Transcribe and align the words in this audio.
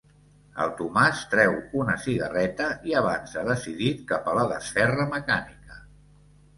El 0.63 0.71
Tomàs 0.79 1.21
treu 1.33 1.57
una 1.83 1.99
cigarreta 2.07 2.71
i 2.93 2.97
avança 3.05 3.47
decidit 3.53 4.05
cap 4.15 4.35
a 4.35 4.37
la 4.43 4.51
desferra 4.57 5.11
mecànica. 5.17 5.83